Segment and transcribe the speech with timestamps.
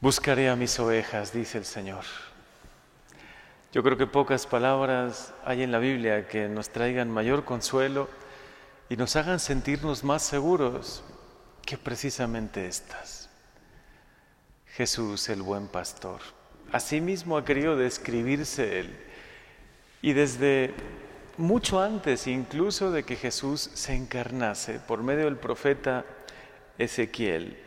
[0.00, 2.04] Buscaré a mis ovejas, dice el Señor.
[3.72, 8.08] Yo creo que pocas palabras hay en la Biblia que nos traigan mayor consuelo
[8.88, 11.02] y nos hagan sentirnos más seguros
[11.66, 13.28] que precisamente estas.
[14.66, 16.20] Jesús, el buen pastor.
[16.70, 18.96] Asimismo ha querido describirse él.
[20.00, 20.74] Y desde
[21.38, 26.04] mucho antes incluso de que Jesús se encarnase por medio del profeta
[26.78, 27.58] Ezequiel,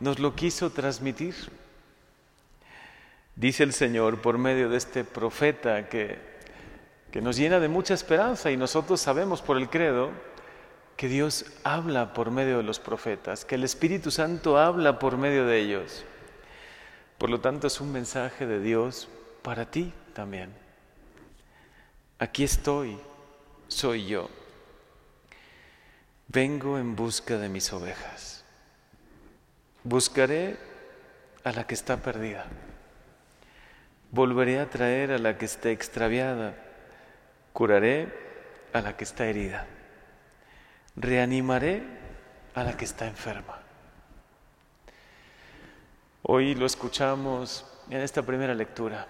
[0.00, 1.61] nos lo quiso transmitir.
[3.34, 6.18] Dice el Señor por medio de este profeta que,
[7.10, 10.10] que nos llena de mucha esperanza y nosotros sabemos por el credo
[10.96, 15.46] que Dios habla por medio de los profetas, que el Espíritu Santo habla por medio
[15.46, 16.04] de ellos.
[17.18, 19.08] Por lo tanto es un mensaje de Dios
[19.42, 20.52] para ti también.
[22.18, 22.98] Aquí estoy,
[23.66, 24.28] soy yo.
[26.28, 28.44] Vengo en busca de mis ovejas.
[29.84, 30.56] Buscaré
[31.42, 32.46] a la que está perdida.
[34.12, 36.54] Volveré a traer a la que esté extraviada.
[37.54, 38.12] Curaré
[38.74, 39.66] a la que está herida.
[40.96, 41.82] Reanimaré
[42.54, 43.58] a la que está enferma.
[46.20, 49.08] Hoy lo escuchamos en esta primera lectura.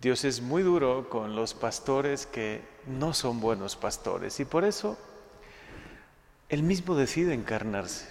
[0.00, 4.96] Dios es muy duro con los pastores que no son buenos pastores y por eso
[6.48, 8.08] Él mismo decide encarnarse.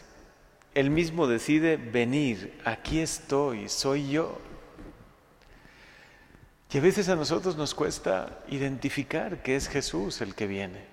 [0.75, 4.37] Él mismo decide venir, aquí estoy, soy yo.
[6.71, 10.83] Y a veces a nosotros nos cuesta identificar que es Jesús el que viene,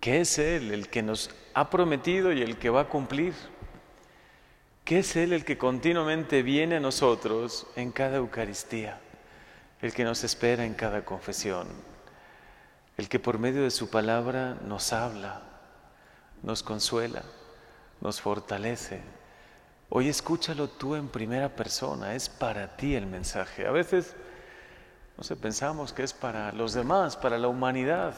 [0.00, 3.32] que es Él el que nos ha prometido y el que va a cumplir,
[4.84, 9.00] que es Él el que continuamente viene a nosotros en cada Eucaristía,
[9.80, 11.68] el que nos espera en cada confesión,
[12.98, 15.40] el que por medio de su palabra nos habla,
[16.42, 17.22] nos consuela,
[18.02, 19.00] nos fortalece.
[19.88, 23.66] Hoy escúchalo tú en primera persona, es para ti el mensaje.
[23.66, 24.14] A veces
[25.16, 28.14] no sé, pensamos que es para los demás, para la humanidad,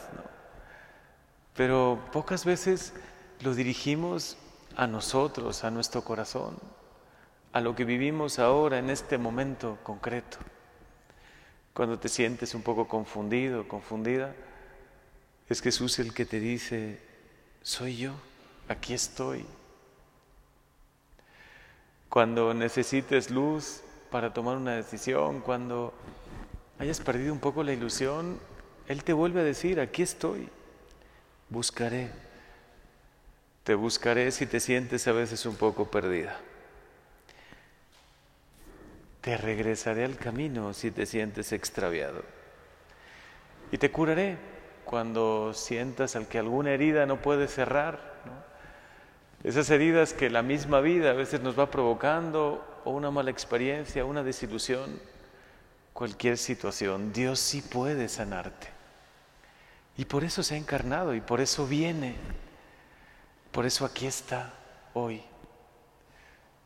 [1.55, 2.95] pero pocas veces
[3.41, 4.37] lo dirigimos
[4.77, 6.59] a nosotros, a nuestro corazón,
[7.53, 10.39] a lo que vivimos ahora en este momento concreto.
[11.75, 14.35] Cuando te sientes un poco confundido, confundida,
[15.49, 17.01] es Jesús el que te dice,
[17.63, 18.15] soy yo,
[18.69, 19.45] aquí estoy.
[22.09, 25.93] Cuando necesites luz para tomar una decisión, cuando
[26.79, 28.39] hayas perdido un poco la ilusión,
[28.89, 30.49] Él te vuelve a decir, aquí estoy,
[31.49, 32.11] buscaré.
[33.65, 36.39] Te buscaré si te sientes a veces un poco perdida.
[39.21, 42.23] Te regresaré al camino si te sientes extraviado.
[43.73, 44.39] Y te curaré
[44.85, 48.15] cuando sientas al que alguna herida no puede cerrar.
[49.43, 54.05] Esas heridas que la misma vida a veces nos va provocando o una mala experiencia,
[54.05, 55.01] una desilusión
[55.97, 58.69] cualquier situación, Dios sí puede sanarte.
[59.97, 62.17] Y por eso se ha encarnado y por eso viene.
[63.51, 64.53] Por eso aquí está
[64.93, 65.23] hoy.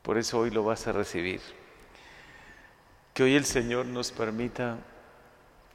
[0.02, 1.40] Por eso hoy lo vas a recibir.
[3.14, 4.78] Que hoy el Señor nos permita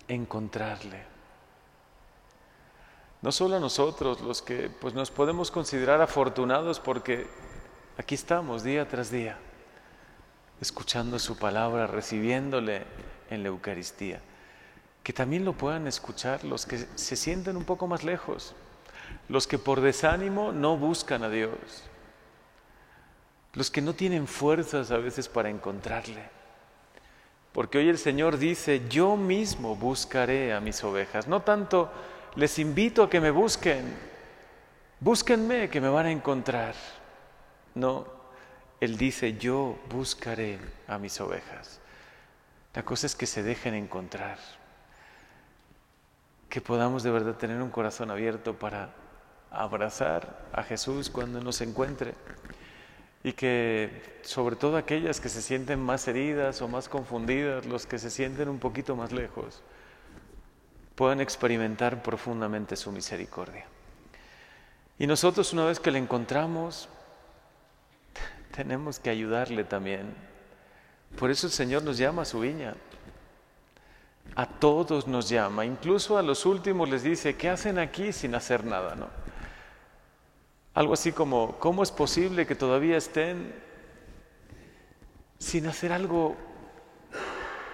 [0.10, 1.06] encontrarle.
[3.22, 7.26] No solo a nosotros, los que pues nos podemos considerar afortunados porque
[7.98, 9.38] aquí estamos día tras día,
[10.60, 14.22] escuchando su palabra, recibiéndole en la Eucaristía.
[15.04, 18.56] Que también lo puedan escuchar los que se sienten un poco más lejos,
[19.30, 21.84] los que por desánimo no buscan a Dios,
[23.54, 26.36] los que no tienen fuerzas a veces para encontrarle.
[27.56, 31.28] Porque hoy el Señor dice, yo mismo buscaré a mis ovejas.
[31.28, 31.90] No tanto
[32.36, 33.86] les invito a que me busquen,
[35.00, 36.76] búsquenme que me van a encontrar.
[37.74, 38.08] No,
[38.82, 41.80] Él dice, yo buscaré a mis ovejas.
[42.76, 44.38] La cosa es que se dejen encontrar,
[46.50, 48.94] que podamos de verdad tener un corazón abierto para
[49.50, 52.16] abrazar a Jesús cuando nos encuentre.
[53.24, 57.98] Y que sobre todo aquellas que se sienten más heridas o más confundidas, los que
[57.98, 59.64] se sienten un poquito más lejos,
[60.96, 63.66] puedan experimentar profundamente su misericordia.
[65.00, 66.90] Y nosotros una vez que le encontramos,
[68.52, 70.35] tenemos que ayudarle también
[71.18, 72.76] por eso el Señor nos llama a su viña.
[74.36, 78.66] A todos nos llama, incluso a los últimos les dice, ¿qué hacen aquí sin hacer
[78.66, 78.96] nada?
[78.96, 79.08] ¿no?
[80.74, 83.54] Algo así como, ¿cómo es posible que todavía estén
[85.40, 86.36] sin hacer algo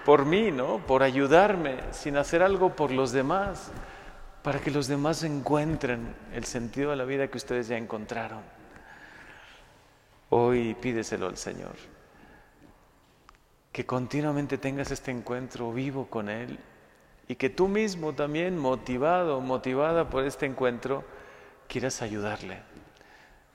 [0.04, 0.78] por mí, ¿no?
[0.86, 3.72] Por ayudarme, sin hacer algo por los demás,
[4.44, 8.42] para que los demás encuentren el sentido de la vida que ustedes ya encontraron.
[10.30, 11.74] Hoy pídeselo al Señor
[13.72, 16.58] que continuamente tengas este encuentro vivo con Él
[17.26, 21.04] y que tú mismo también, motivado, motivada por este encuentro,
[21.68, 22.58] quieras ayudarle,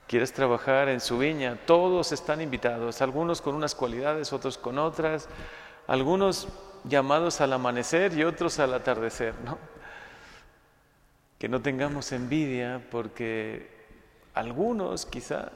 [0.07, 1.59] quieras trabajar en su viña.
[1.67, 5.29] Todos están invitados, algunos con unas cualidades, otros con otras,
[5.85, 6.47] algunos
[6.85, 9.59] llamados al amanecer y otros al atardecer, ¿no?
[11.37, 13.69] Que no tengamos envidia porque
[14.33, 15.51] algunos quizá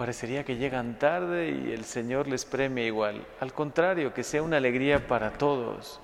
[0.00, 3.22] parecería que llegan tarde y el Señor les premia igual.
[3.38, 6.00] Al contrario, que sea una alegría para todos,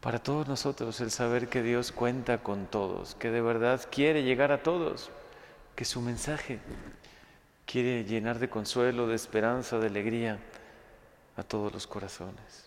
[0.00, 4.52] para todos nosotros el saber que Dios cuenta con todos, que de verdad quiere llegar
[4.52, 5.10] a todos,
[5.74, 6.60] que su mensaje
[7.64, 10.38] quiere llenar de consuelo, de esperanza, de alegría
[11.36, 12.65] a todos los corazones.